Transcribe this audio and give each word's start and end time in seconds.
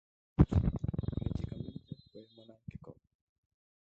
Políticamente 1.45 1.95
fue 2.11 2.25
monárquico. 2.35 2.95